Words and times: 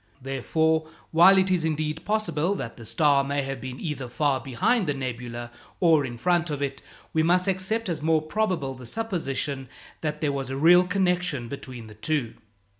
Therefore, 0.19 0.87
while 1.11 1.37
it 1.37 1.51
is, 1.51 1.63
indeed, 1.63 2.03
possible 2.05 2.55
that 2.55 2.75
the 2.75 2.87
star 2.87 3.23
may 3.23 3.43
have 3.43 3.61
been 3.61 3.79
either 3.79 4.09
far 4.09 4.39
behind 4.39 4.87
the 4.87 4.95
nebula 4.95 5.51
or 5.79 6.05
in 6.07 6.17
front 6.17 6.49
of 6.49 6.59
it, 6.59 6.81
we 7.13 7.21
must 7.21 7.47
accept 7.47 7.87
as 7.87 8.01
more 8.01 8.23
probable 8.23 8.73
the 8.73 8.87
supposition 8.87 9.69
that 10.01 10.19
there 10.19 10.31
was 10.31 10.49
a 10.49 10.57
real 10.57 10.87
connection 10.87 11.47
between 11.47 11.85
the 11.85 11.93
two. 11.93 12.33